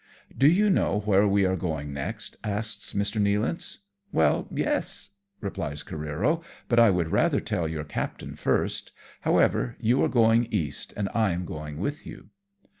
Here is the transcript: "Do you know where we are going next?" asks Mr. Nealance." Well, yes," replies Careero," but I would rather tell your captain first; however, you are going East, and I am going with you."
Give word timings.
"Do 0.35 0.47
you 0.47 0.71
know 0.71 1.01
where 1.01 1.27
we 1.27 1.45
are 1.45 1.55
going 1.55 1.93
next?" 1.93 2.35
asks 2.59 2.93
Mr. 2.93 3.21
Nealance." 3.21 3.81
Well, 4.11 4.47
yes," 4.51 5.11
replies 5.41 5.83
Careero," 5.83 6.41
but 6.69 6.79
I 6.79 6.89
would 6.89 7.11
rather 7.11 7.39
tell 7.39 7.67
your 7.67 7.83
captain 7.83 8.33
first; 8.35 8.93
however, 9.19 9.75
you 9.79 10.03
are 10.03 10.09
going 10.09 10.45
East, 10.45 10.91
and 10.97 11.07
I 11.13 11.33
am 11.33 11.45
going 11.45 11.77
with 11.77 12.07
you." 12.07 12.31